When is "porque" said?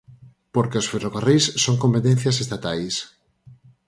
0.53-0.79